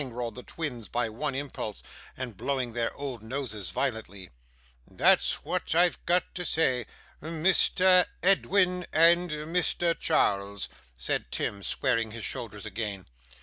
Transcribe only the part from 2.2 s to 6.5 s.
blowing their old noses violently. 'That's what I've got to